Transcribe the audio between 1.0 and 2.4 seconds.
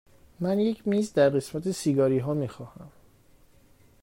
در قسمت سیگاری ها